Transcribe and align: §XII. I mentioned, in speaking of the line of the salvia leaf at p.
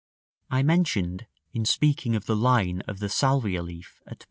§XII. 0.51 0.57
I 0.59 0.63
mentioned, 0.63 1.27
in 1.53 1.63
speaking 1.63 2.15
of 2.15 2.25
the 2.25 2.35
line 2.35 2.81
of 2.87 2.97
the 2.97 3.07
salvia 3.07 3.61
leaf 3.61 4.01
at 4.07 4.17
p. 4.17 4.19